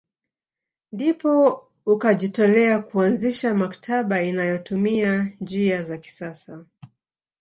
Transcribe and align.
Ndipo 0.91 1.61
ukajitolea 1.85 2.79
kuanzisha 2.79 3.53
maktaba 3.53 4.21
inayotumia 4.21 5.31
njia 5.41 5.83
za 5.83 5.97
kisasa 5.97 6.65